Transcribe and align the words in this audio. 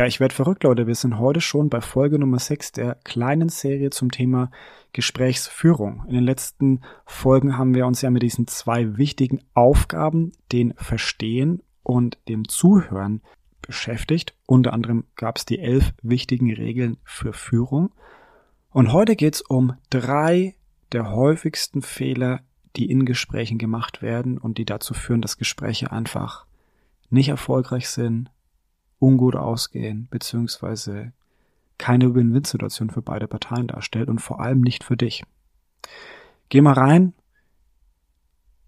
Ja, 0.00 0.06
ich 0.06 0.18
werde 0.18 0.34
verrückt, 0.34 0.64
Leute. 0.64 0.86
Wir 0.86 0.94
sind 0.94 1.18
heute 1.18 1.42
schon 1.42 1.68
bei 1.68 1.82
Folge 1.82 2.18
Nummer 2.18 2.38
6 2.38 2.72
der 2.72 2.94
kleinen 3.04 3.50
Serie 3.50 3.90
zum 3.90 4.10
Thema 4.10 4.50
Gesprächsführung. 4.94 6.06
In 6.08 6.14
den 6.14 6.24
letzten 6.24 6.80
Folgen 7.04 7.58
haben 7.58 7.74
wir 7.74 7.86
uns 7.86 8.00
ja 8.00 8.08
mit 8.08 8.22
diesen 8.22 8.46
zwei 8.46 8.96
wichtigen 8.96 9.42
Aufgaben, 9.52 10.32
den 10.52 10.72
Verstehen 10.78 11.62
und 11.82 12.16
dem 12.30 12.48
Zuhören, 12.48 13.20
beschäftigt. 13.60 14.34
Unter 14.46 14.72
anderem 14.72 15.04
gab 15.16 15.36
es 15.36 15.44
die 15.44 15.58
elf 15.58 15.92
wichtigen 16.00 16.50
Regeln 16.50 16.96
für 17.04 17.34
Führung. 17.34 17.92
Und 18.70 18.94
heute 18.94 19.16
geht 19.16 19.34
es 19.34 19.42
um 19.42 19.74
drei 19.90 20.54
der 20.92 21.10
häufigsten 21.10 21.82
Fehler, 21.82 22.40
die 22.74 22.90
in 22.90 23.04
Gesprächen 23.04 23.58
gemacht 23.58 24.00
werden 24.00 24.38
und 24.38 24.56
die 24.56 24.64
dazu 24.64 24.94
führen, 24.94 25.20
dass 25.20 25.36
Gespräche 25.36 25.92
einfach 25.92 26.46
nicht 27.10 27.28
erfolgreich 27.28 27.90
sind, 27.90 28.30
ungut 29.00 29.34
ausgehen, 29.34 30.06
beziehungsweise 30.10 31.12
keine 31.78 32.14
Win-Win-Situation 32.14 32.90
für 32.90 33.02
beide 33.02 33.26
Parteien 33.26 33.66
darstellt 33.66 34.08
und 34.08 34.20
vor 34.20 34.40
allem 34.40 34.60
nicht 34.60 34.84
für 34.84 34.96
dich. 34.96 35.24
Geh 36.50 36.60
mal 36.60 36.74
rein. 36.74 37.14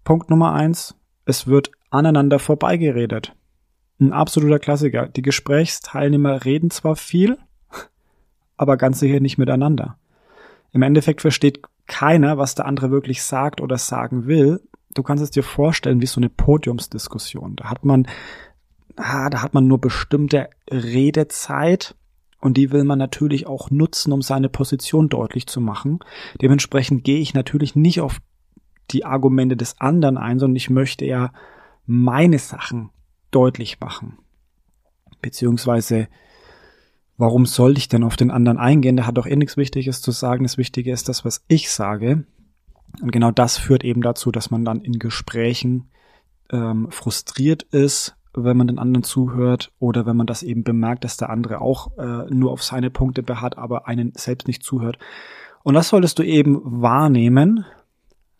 Punkt 0.03 0.29
Nummer 0.29 0.53
eins. 0.53 0.95
Es 1.25 1.47
wird 1.47 1.71
aneinander 1.91 2.39
vorbeigeredet. 2.39 3.35
Ein 3.99 4.11
absoluter 4.11 4.59
Klassiker. 4.59 5.07
Die 5.07 5.21
Gesprächsteilnehmer 5.21 6.43
reden 6.43 6.71
zwar 6.71 6.95
viel, 6.95 7.37
aber 8.57 8.77
ganz 8.77 8.99
sicher 8.99 9.19
nicht 9.19 9.37
miteinander. 9.37 9.97
Im 10.71 10.81
Endeffekt 10.81 11.21
versteht 11.21 11.61
keiner, 11.85 12.37
was 12.37 12.55
der 12.55 12.65
andere 12.65 12.89
wirklich 12.89 13.21
sagt 13.21 13.61
oder 13.61 13.77
sagen 13.77 14.25
will. 14.25 14.61
Du 14.93 15.03
kannst 15.03 15.23
es 15.23 15.31
dir 15.31 15.43
vorstellen 15.43 16.01
wie 16.01 16.07
so 16.07 16.19
eine 16.19 16.29
Podiumsdiskussion. 16.29 17.55
Da 17.55 17.69
hat 17.69 17.85
man 17.85 18.07
ah, 18.95 19.29
da 19.29 19.41
hat 19.41 19.53
man 19.53 19.67
nur 19.67 19.79
bestimmte 19.79 20.49
Redezeit 20.69 21.95
und 22.39 22.57
die 22.57 22.71
will 22.71 22.83
man 22.83 22.99
natürlich 22.99 23.47
auch 23.47 23.71
nutzen, 23.71 24.11
um 24.11 24.21
seine 24.21 24.49
Position 24.49 25.09
deutlich 25.09 25.47
zu 25.47 25.61
machen. 25.61 25.99
Dementsprechend 26.41 27.03
gehe 27.03 27.19
ich 27.19 27.33
natürlich 27.33 27.75
nicht 27.75 28.01
auf 28.01 28.19
die 28.91 29.05
Argumente 29.05 29.55
des 29.55 29.79
anderen 29.79 30.17
ein, 30.17 30.39
sondern 30.39 30.57
ich 30.57 30.69
möchte 30.69 31.05
ja 31.05 31.31
meine 31.85 32.39
Sachen 32.39 32.89
deutlich 33.31 33.79
machen. 33.79 34.17
Beziehungsweise, 35.21 36.09
warum 37.17 37.45
sollte 37.45 37.77
ich 37.77 37.87
denn 37.87 38.03
auf 38.03 38.17
den 38.17 38.29
anderen 38.29 38.57
eingehen? 38.57 38.97
Der 38.97 39.07
hat 39.07 39.17
doch 39.17 39.25
eh 39.25 39.37
nichts 39.37 39.55
Wichtiges 39.55 40.01
zu 40.01 40.11
sagen. 40.11 40.43
Das 40.43 40.57
Wichtige 40.57 40.91
ist 40.91 41.07
das, 41.07 41.23
was 41.23 41.45
ich 41.47 41.71
sage. 41.71 42.25
Und 43.01 43.11
genau 43.11 43.31
das 43.31 43.57
führt 43.57 43.83
eben 43.83 44.01
dazu, 44.01 44.31
dass 44.31 44.51
man 44.51 44.65
dann 44.65 44.81
in 44.81 44.99
Gesprächen 44.99 45.89
ähm, 46.51 46.87
frustriert 46.91 47.63
ist, 47.63 48.15
wenn 48.35 48.57
man 48.57 48.67
den 48.67 48.79
anderen 48.79 49.03
zuhört 49.03 49.71
oder 49.79 50.05
wenn 50.05 50.17
man 50.17 50.27
das 50.27 50.43
eben 50.43 50.63
bemerkt, 50.63 51.03
dass 51.03 51.17
der 51.17 51.29
andere 51.29 51.61
auch 51.61 51.97
äh, 51.97 52.25
nur 52.33 52.51
auf 52.51 52.63
seine 52.63 52.89
Punkte 52.89 53.23
beharrt, 53.23 53.57
aber 53.57 53.87
einen 53.87 54.13
selbst 54.15 54.47
nicht 54.47 54.63
zuhört. 54.63 54.97
Und 55.63 55.75
das 55.75 55.89
solltest 55.89 56.19
du 56.19 56.23
eben 56.23 56.59
wahrnehmen, 56.63 57.65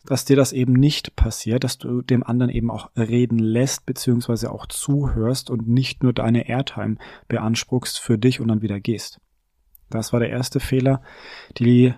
dass 0.06 0.26
dir 0.26 0.36
das 0.36 0.52
eben 0.52 0.74
nicht 0.74 1.16
passiert, 1.16 1.64
dass 1.64 1.78
du 1.78 2.02
dem 2.02 2.24
anderen 2.24 2.52
eben 2.52 2.70
auch 2.70 2.90
reden 2.98 3.40
lässt, 3.40 3.86
beziehungsweise 3.86 4.52
auch 4.52 4.66
zuhörst 4.68 5.50
und 5.50 5.68
nicht 5.68 6.04
nur 6.04 6.12
deine 6.12 6.50
Airtime 6.50 6.98
beanspruchst 7.30 8.00
für 8.00 8.18
dich 8.18 8.42
und 8.42 8.50
dann 8.50 8.62
wieder 8.62 8.80
gehst. 8.80 9.22
Das 9.90 10.12
war 10.12 10.20
der 10.20 10.30
erste 10.30 10.60
Fehler. 10.60 11.02
Die 11.58 11.94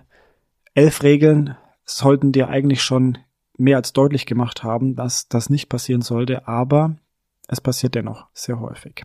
elf 0.74 1.02
Regeln 1.02 1.56
sollten 1.84 2.30
dir 2.30 2.48
eigentlich 2.48 2.82
schon 2.82 3.18
mehr 3.58 3.78
als 3.78 3.92
deutlich 3.92 4.26
gemacht 4.26 4.62
haben, 4.62 4.94
dass 4.94 5.28
das 5.28 5.50
nicht 5.50 5.68
passieren 5.68 6.02
sollte, 6.02 6.46
aber 6.46 6.96
es 7.48 7.60
passiert 7.60 7.94
dennoch 7.94 8.26
sehr 8.32 8.60
häufig. 8.60 9.04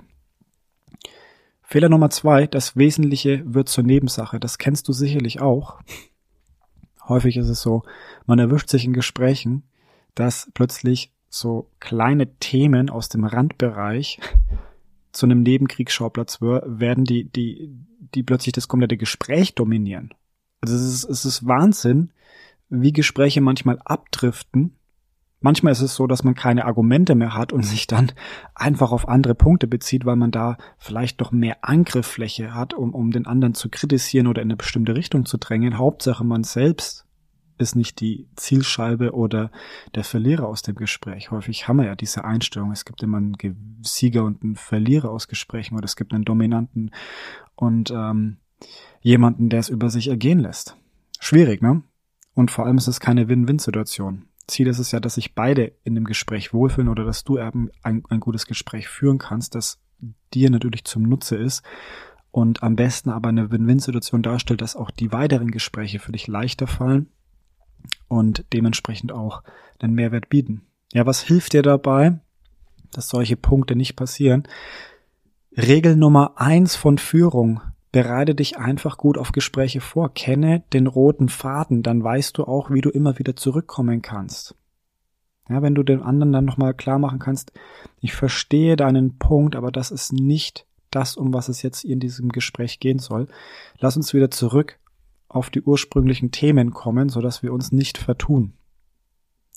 Fehler 1.61 1.89
Nummer 1.89 2.09
zwei, 2.09 2.47
das 2.47 2.75
Wesentliche 2.75 3.43
wird 3.45 3.69
zur 3.69 3.83
Nebensache. 3.83 4.39
Das 4.39 4.57
kennst 4.57 4.87
du 4.87 4.93
sicherlich 4.93 5.41
auch. 5.41 5.79
Häufig 7.07 7.37
ist 7.37 7.47
es 7.47 7.61
so, 7.61 7.83
man 8.25 8.39
erwischt 8.39 8.69
sich 8.69 8.85
in 8.85 8.93
Gesprächen, 8.93 9.63
dass 10.15 10.51
plötzlich 10.53 11.13
so 11.29 11.69
kleine 11.79 12.35
Themen 12.39 12.89
aus 12.89 13.07
dem 13.07 13.23
Randbereich 13.23 14.19
zu 15.13 15.25
einem 15.25 15.43
Nebenkriegsschauplatz 15.43 16.41
werden, 16.41 17.05
die, 17.05 17.23
die, 17.31 17.73
die 17.99 18.23
plötzlich 18.23 18.53
das 18.53 18.67
komplette 18.67 18.97
Gespräch 18.97 19.55
dominieren. 19.55 20.13
Also 20.59 20.75
es 20.75 20.81
ist, 20.81 21.03
es 21.05 21.25
ist 21.25 21.47
Wahnsinn, 21.47 22.11
wie 22.69 22.93
Gespräche 22.93 23.41
manchmal 23.41 23.79
abdriften 23.83 24.77
Manchmal 25.41 25.73
ist 25.73 25.81
es 25.81 25.95
so, 25.95 26.07
dass 26.07 26.23
man 26.23 26.35
keine 26.35 26.65
Argumente 26.65 27.15
mehr 27.15 27.35
hat 27.35 27.51
und 27.51 27.63
sich 27.63 27.87
dann 27.87 28.11
einfach 28.55 28.91
auf 28.91 29.09
andere 29.09 29.35
Punkte 29.35 29.67
bezieht, 29.67 30.05
weil 30.05 30.15
man 30.15 30.31
da 30.31 30.57
vielleicht 30.77 31.19
doch 31.19 31.31
mehr 31.31 31.57
Angriffsfläche 31.61 32.53
hat, 32.53 32.73
um, 32.73 32.93
um 32.93 33.11
den 33.11 33.25
anderen 33.25 33.55
zu 33.55 33.69
kritisieren 33.69 34.27
oder 34.27 34.41
in 34.41 34.47
eine 34.47 34.57
bestimmte 34.57 34.95
Richtung 34.95 35.25
zu 35.25 35.37
drängen. 35.37 35.79
Hauptsache 35.79 36.23
man 36.23 36.43
selbst 36.43 37.05
ist 37.57 37.75
nicht 37.75 38.01
die 38.01 38.27
Zielscheibe 38.35 39.13
oder 39.13 39.51
der 39.95 40.03
Verlierer 40.03 40.47
aus 40.47 40.61
dem 40.61 40.75
Gespräch. 40.75 41.31
Häufig 41.31 41.67
haben 41.67 41.77
wir 41.77 41.85
ja 41.85 41.95
diese 41.95 42.23
Einstellung. 42.23 42.71
Es 42.71 42.85
gibt 42.85 43.01
immer 43.03 43.17
einen 43.17 43.35
Sieger 43.83 44.23
und 44.23 44.43
einen 44.43 44.55
Verlierer 44.55 45.09
aus 45.09 45.27
Gesprächen 45.27 45.75
oder 45.75 45.85
es 45.85 45.95
gibt 45.95 46.13
einen 46.13 46.25
Dominanten 46.25 46.91
und 47.55 47.91
ähm, 47.91 48.37
jemanden, 49.01 49.49
der 49.49 49.59
es 49.59 49.69
über 49.69 49.89
sich 49.89 50.07
ergehen 50.07 50.39
lässt. 50.39 50.77
Schwierig, 51.19 51.61
ne? 51.61 51.83
Und 52.33 52.51
vor 52.51 52.65
allem 52.65 52.77
ist 52.77 52.87
es 52.87 52.99
keine 52.99 53.27
Win-Win-Situation. 53.27 54.25
Ziel 54.47 54.67
ist 54.67 54.79
es 54.79 54.91
ja, 54.91 54.99
dass 54.99 55.15
sich 55.15 55.35
beide 55.35 55.73
in 55.83 55.95
dem 55.95 56.05
Gespräch 56.05 56.53
wohlfühlen 56.53 56.89
oder 56.89 57.05
dass 57.05 57.23
du 57.23 57.37
eben 57.37 57.69
ein, 57.83 58.03
ein 58.09 58.19
gutes 58.19 58.45
Gespräch 58.45 58.87
führen 58.87 59.17
kannst, 59.17 59.55
das 59.55 59.79
dir 60.33 60.49
natürlich 60.49 60.83
zum 60.85 61.03
Nutze 61.03 61.35
ist 61.35 61.63
und 62.31 62.63
am 62.63 62.75
besten 62.75 63.09
aber 63.09 63.29
eine 63.29 63.51
Win-Win-Situation 63.51 64.23
darstellt, 64.23 64.61
dass 64.61 64.75
auch 64.75 64.91
die 64.91 65.11
weiteren 65.11 65.51
Gespräche 65.51 65.99
für 65.99 66.11
dich 66.11 66.27
leichter 66.27 66.67
fallen 66.67 67.09
und 68.07 68.45
dementsprechend 68.53 69.11
auch 69.11 69.43
einen 69.79 69.93
Mehrwert 69.93 70.29
bieten. 70.29 70.63
Ja, 70.93 71.05
was 71.05 71.21
hilft 71.21 71.53
dir 71.53 71.61
dabei, 71.61 72.19
dass 72.91 73.09
solche 73.09 73.35
Punkte 73.35 73.75
nicht 73.75 73.95
passieren? 73.95 74.47
Regel 75.55 75.95
Nummer 75.95 76.33
eins 76.37 76.75
von 76.75 76.97
Führung 76.97 77.61
bereite 77.91 78.35
dich 78.35 78.57
einfach 78.57 78.97
gut 78.97 79.17
auf 79.17 79.31
Gespräche 79.31 79.81
vor, 79.81 80.13
kenne 80.13 80.63
den 80.73 80.87
roten 80.87 81.29
Faden, 81.29 81.83
dann 81.83 82.03
weißt 82.03 82.37
du 82.37 82.45
auch, 82.45 82.69
wie 82.71 82.81
du 82.81 82.89
immer 82.89 83.19
wieder 83.19 83.35
zurückkommen 83.35 84.01
kannst. 84.01 84.55
Ja, 85.49 85.61
wenn 85.61 85.75
du 85.75 85.83
dem 85.83 86.01
anderen 86.01 86.31
dann 86.31 86.45
nochmal 86.45 86.73
klar 86.73 86.99
machen 86.99 87.19
kannst, 87.19 87.51
ich 87.99 88.13
verstehe 88.13 88.77
deinen 88.77 89.17
Punkt, 89.17 89.55
aber 89.55 89.71
das 89.71 89.91
ist 89.91 90.13
nicht 90.13 90.65
das, 90.91 91.17
um 91.17 91.33
was 91.33 91.49
es 91.49 91.61
jetzt 91.61 91.83
in 91.83 91.99
diesem 91.99 92.29
Gespräch 92.29 92.79
gehen 92.79 92.99
soll. 92.99 93.27
Lass 93.79 93.97
uns 93.97 94.13
wieder 94.13 94.31
zurück 94.31 94.79
auf 95.27 95.49
die 95.49 95.61
ursprünglichen 95.61 96.31
Themen 96.31 96.71
kommen, 96.71 97.09
sodass 97.09 97.43
wir 97.43 97.53
uns 97.53 97.71
nicht 97.71 97.97
vertun. 97.97 98.53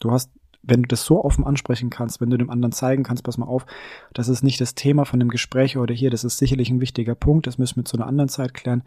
Du 0.01 0.11
hast 0.11 0.31
wenn 0.67 0.83
du 0.83 0.89
das 0.89 1.05
so 1.05 1.25
offen 1.25 1.45
ansprechen 1.45 1.91
kannst, 1.91 2.21
wenn 2.21 2.31
du 2.31 2.39
dem 2.39 2.51
anderen 2.51 2.73
zeigen 2.73 3.03
kannst, 3.03 3.25
pass 3.25 3.39
mal 3.39 3.47
auf, 3.47 3.67
das 4.13 4.29
ist 4.29 4.43
nicht 4.43 4.61
das 4.61 4.75
Thema 4.75 5.05
von 5.05 5.21
dem 5.21 5.29
Gespräch 5.29 5.77
oder 5.77 5.95
hier, 5.95 6.11
das 6.11 6.25
ist 6.25 6.39
sicherlich 6.39 6.71
ein 6.71 6.81
wichtiger 6.81 7.15
Punkt, 7.15 7.47
das 7.47 7.59
müssen 7.59 7.77
wir 7.77 7.85
zu 7.85 7.97
einer 7.97 8.07
anderen 8.07 8.29
Zeit 8.29 8.55
klären. 8.55 8.83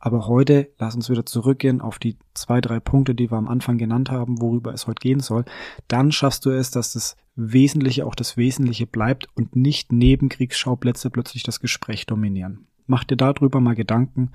Aber 0.00 0.28
heute 0.28 0.68
lass 0.78 0.94
uns 0.94 1.10
wieder 1.10 1.26
zurückgehen 1.26 1.80
auf 1.80 1.98
die 1.98 2.16
zwei, 2.34 2.60
drei 2.60 2.78
Punkte, 2.78 3.14
die 3.14 3.30
wir 3.32 3.36
am 3.36 3.48
Anfang 3.48 3.78
genannt 3.78 4.10
haben, 4.10 4.40
worüber 4.40 4.72
es 4.72 4.86
heute 4.86 5.00
gehen 5.00 5.20
soll. 5.20 5.44
Dann 5.88 6.12
schaffst 6.12 6.46
du 6.46 6.50
es, 6.50 6.70
dass 6.70 6.92
das 6.92 7.16
Wesentliche 7.34 8.06
auch 8.06 8.14
das 8.14 8.36
Wesentliche 8.36 8.86
bleibt 8.86 9.26
und 9.34 9.56
nicht 9.56 9.92
Nebenkriegsschauplätze 9.92 11.10
plötzlich 11.10 11.42
das 11.42 11.60
Gespräch 11.60 12.06
dominieren. 12.06 12.66
Mach 12.86 13.04
dir 13.04 13.16
darüber 13.16 13.60
mal 13.60 13.74
Gedanken 13.74 14.30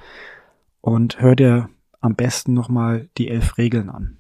und 0.82 1.22
hör 1.22 1.36
dir 1.36 1.70
am 2.02 2.16
besten 2.16 2.54
nochmal 2.54 3.10
die 3.18 3.30
elf 3.30 3.58
Regeln 3.58 3.90
an. 3.90 4.18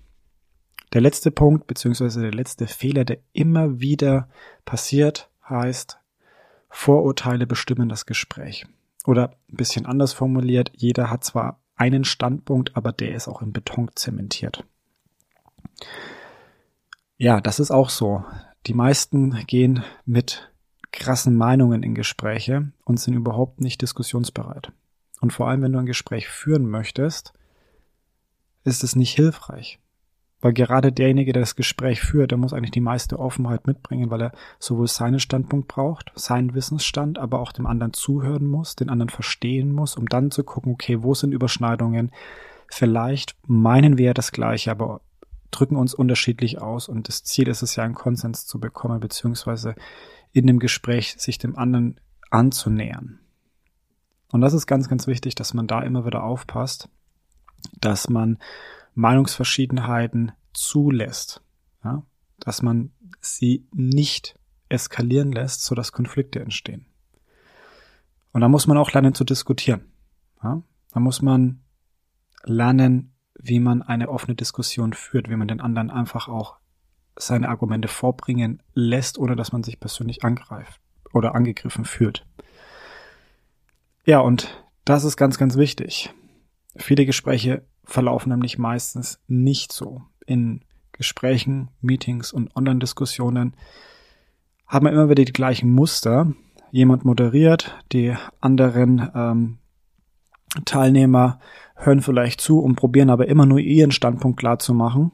Der 0.94 1.02
letzte 1.02 1.32
Punkt, 1.32 1.66
beziehungsweise 1.66 2.22
der 2.22 2.34
letzte 2.34 2.68
Fehler, 2.68 3.04
der 3.04 3.18
immer 3.34 3.80
wieder 3.80 4.30
passiert, 4.64 5.30
heißt, 5.50 6.00
Vorurteile 6.70 7.48
bestimmen 7.48 7.90
das 7.90 8.06
Gespräch. 8.06 8.66
Oder 9.06 9.36
ein 9.52 9.58
bisschen 9.58 9.86
anders 9.86 10.14
formuliert, 10.14 10.72
jeder 10.76 11.10
hat 11.10 11.24
zwar 11.24 11.60
einen 11.76 12.04
Standpunkt, 12.04 12.78
aber 12.78 12.92
der 12.92 13.16
ist 13.16 13.28
auch 13.28 13.42
in 13.42 13.54
Beton 13.54 13.90
zementiert. 13.96 14.64
Ja, 17.18 17.42
das 17.42 17.60
ist 17.60 17.72
auch 17.72 17.90
so. 17.90 18.24
Die 18.68 18.74
meisten 18.74 19.46
gehen 19.48 19.84
mit 20.06 20.52
krassen 20.92 21.36
Meinungen 21.36 21.84
in 21.84 21.96
Gespräche 21.96 22.72
und 22.86 23.00
sind 23.00 23.16
überhaupt 23.16 23.62
nicht 23.62 23.82
diskussionsbereit. 23.82 24.72
Und 25.22 25.34
vor 25.34 25.48
allem, 25.48 25.64
wenn 25.64 25.74
du 25.74 25.80
ein 25.80 25.86
Gespräch 25.86 26.28
führen 26.28 26.70
möchtest, 26.70 27.34
ist 28.64 28.84
es 28.84 28.96
nicht 28.96 29.16
hilfreich. 29.16 29.80
Weil 30.44 30.52
gerade 30.52 30.92
derjenige, 30.92 31.32
der 31.32 31.42
das 31.42 31.56
Gespräch 31.56 32.02
führt, 32.02 32.32
der 32.32 32.38
muss 32.38 32.52
eigentlich 32.52 32.72
die 32.72 32.82
meiste 32.82 33.18
Offenheit 33.18 33.66
mitbringen, 33.66 34.12
weil 34.12 34.24
er 34.24 34.32
sowohl 34.60 34.88
seinen 34.88 35.22
Standpunkt 35.22 35.70
braucht, 35.70 36.12
seinen 36.16 36.54
Wissensstand, 36.54 37.18
aber 37.18 37.40
auch 37.40 37.54
dem 37.54 37.66
anderen 37.66 37.94
zuhören 37.94 38.46
muss, 38.46 38.76
den 38.76 38.90
anderen 38.90 39.08
verstehen 39.08 39.72
muss, 39.72 39.96
um 39.96 40.06
dann 40.06 40.32
zu 40.32 40.44
gucken, 40.44 40.74
okay, 40.74 41.02
wo 41.02 41.14
sind 41.14 41.32
Überschneidungen? 41.32 42.12
Vielleicht 42.68 43.38
meinen 43.48 43.98
wir 43.98 44.08
ja 44.08 44.14
das 44.14 44.34
Gleiche, 44.34 44.70
aber 44.70 45.00
drücken 45.50 45.78
uns 45.78 45.94
unterschiedlich 45.94 46.62
aus 46.62 46.90
und 46.90 47.08
das 47.08 47.24
Ziel 47.24 47.48
ist 47.48 47.62
es 47.62 47.78
ja, 47.78 47.86
einen 47.86 47.96
Konsens 47.96 48.46
zu 48.46 48.60
bekommen, 48.60 49.00
beziehungsweise 49.00 49.76
in 50.34 50.46
dem 50.46 50.60
Gespräch 50.60 51.16
sich 51.20 51.38
dem 51.38 51.58
anderen 51.58 52.02
anzunähern. 52.32 53.20
Und 54.34 54.42
das 54.42 54.54
ist 54.54 54.68
ganz, 54.68 54.90
ganz 54.90 55.08
wichtig, 55.08 55.36
dass 55.36 55.54
man 55.54 55.68
da 55.68 55.82
immer 55.84 56.06
wieder 56.06 56.22
aufpasst, 56.26 56.90
dass 57.80 58.10
man 58.10 58.40
Meinungsverschiedenheiten 58.94 60.32
zulässt, 60.54 61.42
ja? 61.84 62.04
dass 62.40 62.62
man 62.62 62.92
sie 63.22 63.68
nicht 63.72 64.38
eskalieren 64.70 65.32
lässt, 65.32 65.64
sodass 65.64 65.92
Konflikte 65.92 66.40
entstehen. 66.40 66.86
Und 68.32 68.42
da 68.42 68.50
muss 68.50 68.68
man 68.68 68.78
auch 68.78 68.92
lernen 68.92 69.14
zu 69.14 69.24
diskutieren. 69.24 69.92
Ja? 70.44 70.62
Da 70.92 71.00
muss 71.00 71.22
man 71.22 71.62
lernen, 72.44 73.16
wie 73.36 73.60
man 73.60 73.82
eine 73.82 74.10
offene 74.10 74.36
Diskussion 74.36 74.94
führt, 74.94 75.30
wie 75.30 75.36
man 75.36 75.48
den 75.48 75.62
anderen 75.62 75.90
einfach 75.90 76.28
auch 76.28 76.58
seine 77.16 77.50
Argumente 77.50 77.88
vorbringen 77.88 78.62
lässt, 78.74 79.18
ohne 79.18 79.36
dass 79.36 79.52
man 79.52 79.64
sich 79.64 79.80
persönlich 79.80 80.24
angreift 80.24 80.82
oder 81.14 81.36
angegriffen 81.36 81.86
fühlt. 81.86 82.26
Ja, 84.06 84.20
und 84.20 84.66
das 84.86 85.04
ist 85.04 85.16
ganz, 85.16 85.38
ganz 85.38 85.58
wichtig. 85.58 86.14
Viele 86.76 87.06
Gespräche 87.06 87.66
verlaufen 87.86 88.30
nämlich 88.30 88.58
meistens 88.58 89.20
nicht 89.28 89.72
so. 89.72 90.04
In 90.26 90.62
Gesprächen, 90.94 91.70
Meetings 91.82 92.32
und 92.32 92.56
Online-Diskussionen 92.56 93.56
haben 94.68 94.86
wir 94.86 94.92
immer 94.92 95.10
wieder 95.10 95.26
die 95.26 95.34
gleichen 95.34 95.72
Muster. 95.72 96.34
Jemand 96.72 97.06
moderiert, 97.06 97.76
die 97.92 98.16
anderen 98.40 99.12
ähm, 99.14 99.58
Teilnehmer 100.66 101.40
hören 101.76 102.02
vielleicht 102.02 102.42
zu 102.42 102.60
und 102.60 102.76
probieren 102.76 103.10
aber 103.10 103.28
immer 103.28 103.46
nur 103.46 103.60
ihren 103.60 103.92
Standpunkt 103.92 104.40
klar 104.40 104.60
zu 104.60 104.74
machen. 104.74 105.12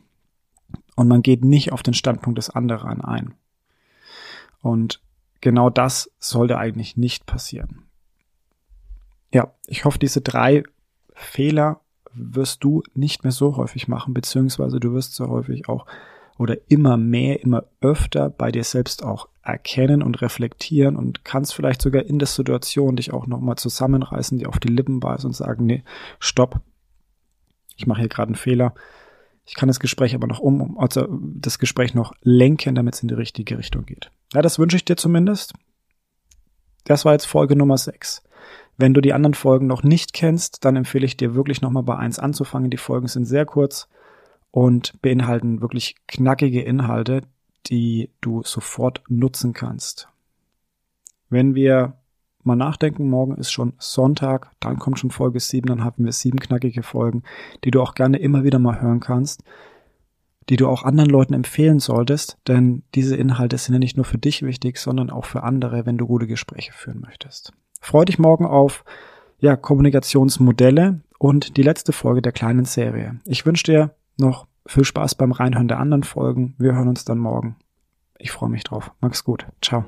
Und 0.95 1.07
man 1.07 1.21
geht 1.21 1.43
nicht 1.43 1.71
auf 1.71 1.81
den 1.81 1.93
Standpunkt 1.93 2.37
des 2.37 2.49
anderen 2.49 3.01
ein. 3.01 3.33
Und 4.61 5.01
genau 5.41 5.69
das 5.69 6.11
sollte 6.19 6.57
eigentlich 6.57 6.97
nicht 6.97 7.25
passieren. 7.25 7.83
Ja, 9.33 9.53
ich 9.67 9.85
hoffe, 9.85 9.99
diese 9.99 10.21
drei 10.21 10.63
Fehler 11.13 11.81
wirst 12.13 12.63
du 12.63 12.83
nicht 12.93 13.23
mehr 13.23 13.31
so 13.31 13.57
häufig 13.57 13.87
machen, 13.87 14.13
beziehungsweise 14.13 14.79
du 14.79 14.93
wirst 14.93 15.15
so 15.15 15.27
häufig 15.29 15.69
auch 15.69 15.85
oder 16.37 16.57
immer 16.69 16.95
mehr, 16.95 17.43
immer 17.43 17.65
öfter 17.81 18.29
bei 18.29 18.51
dir 18.51 18.63
selbst 18.63 19.03
auch 19.03 19.27
erkennen 19.43 20.01
und 20.01 20.21
reflektieren 20.21 20.95
und 20.95 21.25
kannst 21.25 21.53
vielleicht 21.53 21.81
sogar 21.81 22.03
in 22.03 22.17
der 22.17 22.27
Situation 22.27 22.95
dich 22.95 23.11
auch 23.11 23.27
nochmal 23.27 23.57
zusammenreißen, 23.57 24.37
dir 24.39 24.47
auf 24.47 24.59
die 24.59 24.69
Lippen 24.69 25.01
beißen 25.01 25.27
und 25.27 25.33
sagen, 25.33 25.65
nee, 25.65 25.83
stopp, 26.19 26.61
ich 27.75 27.87
mache 27.87 27.99
hier 27.99 28.09
gerade 28.09 28.29
einen 28.29 28.35
Fehler. 28.35 28.73
Ich 29.45 29.55
kann 29.55 29.67
das 29.67 29.79
Gespräch 29.79 30.15
aber 30.15 30.27
noch 30.27 30.39
um, 30.39 30.77
also 30.79 31.07
das 31.09 31.59
Gespräch 31.59 31.93
noch 31.93 32.13
lenken, 32.21 32.75
damit 32.75 32.95
es 32.95 33.01
in 33.01 33.09
die 33.09 33.15
richtige 33.15 33.57
Richtung 33.57 33.85
geht. 33.85 34.11
Ja, 34.33 34.41
das 34.41 34.59
wünsche 34.59 34.77
ich 34.77 34.85
dir 34.85 34.95
zumindest. 34.95 35.53
Das 36.85 37.03
war 37.03 37.13
jetzt 37.13 37.25
Folge 37.25 37.55
Nummer 37.55 37.77
6. 37.77 38.21
Wenn 38.79 38.93
du 38.93 39.01
die 39.01 39.11
anderen 39.11 39.33
Folgen 39.33 39.67
noch 39.67 39.83
nicht 39.83 40.13
kennst, 40.13 40.63
dann 40.63 40.77
empfehle 40.77 41.05
ich 41.05 41.17
dir 41.17 41.35
wirklich 41.35 41.61
nochmal 41.61 41.83
bei 41.83 41.97
eins 41.97 42.17
anzufangen. 42.17 42.69
Die 42.69 42.77
Folgen 42.77 43.07
sind 43.07 43.25
sehr 43.25 43.45
kurz 43.45 43.89
und 44.51 45.01
beinhalten 45.01 45.59
wirklich 45.59 45.97
knackige 46.07 46.61
Inhalte, 46.61 47.23
die 47.67 48.09
du 48.21 48.41
sofort 48.41 49.03
nutzen 49.09 49.51
kannst. 49.51 50.07
Wenn 51.29 51.55
wir 51.55 51.97
mal 52.43 52.55
nachdenken, 52.55 53.09
morgen 53.09 53.35
ist 53.35 53.51
schon 53.51 53.73
Sonntag, 53.79 54.49
dann 54.61 54.79
kommt 54.79 54.97
schon 54.97 55.11
Folge 55.11 55.41
7, 55.41 55.67
dann 55.67 55.83
haben 55.83 56.05
wir 56.05 56.13
sieben 56.13 56.39
knackige 56.39 56.81
Folgen, 56.81 57.23
die 57.65 57.71
du 57.71 57.81
auch 57.81 57.95
gerne 57.95 58.17
immer 58.19 58.45
wieder 58.45 58.59
mal 58.59 58.81
hören 58.81 59.01
kannst, 59.01 59.43
die 60.47 60.55
du 60.55 60.69
auch 60.69 60.83
anderen 60.83 61.09
Leuten 61.09 61.33
empfehlen 61.33 61.79
solltest, 61.79 62.37
denn 62.47 62.83
diese 62.95 63.17
Inhalte 63.17 63.57
sind 63.57 63.73
ja 63.73 63.79
nicht 63.79 63.97
nur 63.97 64.05
für 64.05 64.19
dich 64.19 64.41
wichtig, 64.41 64.77
sondern 64.77 65.09
auch 65.09 65.25
für 65.25 65.43
andere, 65.43 65.85
wenn 65.85 65.97
du 65.97 66.07
gute 66.07 66.27
Gespräche 66.27 66.71
führen 66.71 67.01
möchtest. 67.01 67.51
Freu 67.79 68.05
dich 68.05 68.19
morgen 68.19 68.45
auf 68.45 68.83
ja, 69.39 69.55
Kommunikationsmodelle 69.55 71.01
und 71.17 71.57
die 71.57 71.63
letzte 71.63 71.91
Folge 71.91 72.21
der 72.21 72.31
kleinen 72.31 72.65
Serie. 72.65 73.19
Ich 73.25 73.45
wünsche 73.45 73.63
dir 73.63 73.95
noch 74.17 74.47
viel 74.65 74.83
Spaß 74.83 75.15
beim 75.15 75.31
Reinhören 75.31 75.67
der 75.67 75.79
anderen 75.79 76.03
Folgen. 76.03 76.55
Wir 76.57 76.75
hören 76.75 76.89
uns 76.89 77.05
dann 77.05 77.17
morgen. 77.17 77.55
Ich 78.17 78.31
freue 78.31 78.49
mich 78.49 78.63
drauf. 78.63 78.91
Mach's 78.99 79.23
gut. 79.23 79.45
Ciao. 79.61 79.85